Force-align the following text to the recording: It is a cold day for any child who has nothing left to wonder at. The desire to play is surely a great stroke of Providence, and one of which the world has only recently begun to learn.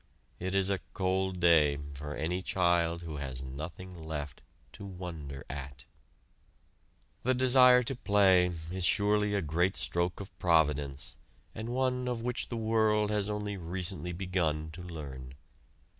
It 0.39 0.55
is 0.55 0.71
a 0.71 0.79
cold 0.95 1.39
day 1.39 1.77
for 1.93 2.15
any 2.15 2.41
child 2.41 3.03
who 3.03 3.17
has 3.17 3.43
nothing 3.43 4.01
left 4.01 4.41
to 4.73 4.83
wonder 4.83 5.43
at. 5.47 5.85
The 7.21 7.35
desire 7.35 7.83
to 7.83 7.95
play 7.95 8.51
is 8.71 8.83
surely 8.83 9.35
a 9.35 9.43
great 9.43 9.75
stroke 9.75 10.19
of 10.19 10.35
Providence, 10.39 11.17
and 11.53 11.69
one 11.69 12.07
of 12.07 12.23
which 12.23 12.47
the 12.49 12.57
world 12.57 13.11
has 13.11 13.29
only 13.29 13.57
recently 13.57 14.11
begun 14.11 14.71
to 14.71 14.81
learn. 14.81 15.35